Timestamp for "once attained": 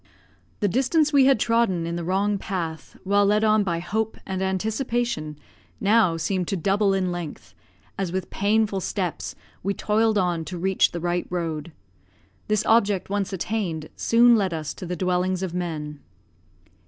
13.11-13.89